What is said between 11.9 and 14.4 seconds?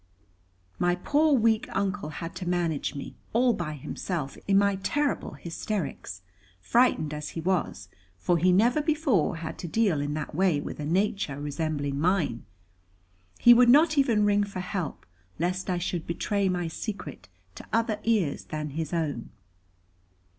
mine, he would not even